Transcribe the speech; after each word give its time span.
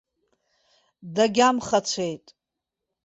Дагьамхацәеит. 1.15 2.25